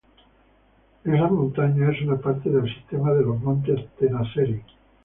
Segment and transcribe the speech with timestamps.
[1.05, 4.61] Estas montaña es una parte del sistema de las Montes Tenasserim.